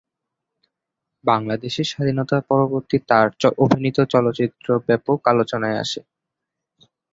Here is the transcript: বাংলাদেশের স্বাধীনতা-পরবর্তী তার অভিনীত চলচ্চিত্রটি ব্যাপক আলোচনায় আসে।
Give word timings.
বাংলাদেশের 1.25 1.87
স্বাধীনতা-পরবর্তী 1.91 2.97
তার 3.09 3.27
অভিনীত 3.63 3.97
চলচ্চিত্রটি 4.13 4.85
ব্যাপক 4.87 5.19
আলোচনায় 5.27 5.77
আসে। 5.83 6.01